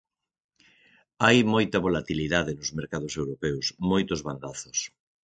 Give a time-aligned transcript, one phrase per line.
[1.23, 4.79] Hai moita volatilidade nos mercados europeos, moitos bandazos.